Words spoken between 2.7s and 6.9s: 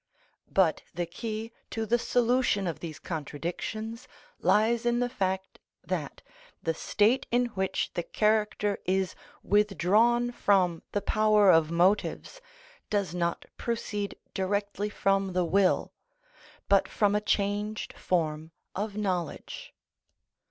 these contradictions lies in the fact that the